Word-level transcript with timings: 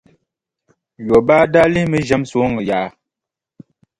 Yobaa 1.07 1.49
daa 1.53 1.69
lihimi 1.71 1.99
ʒɛm 2.07 2.21
sooŋa 2.31 2.59
yaa. 2.69 2.87